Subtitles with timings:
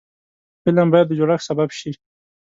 [0.63, 1.91] فلم باید د جوړښت سبب شي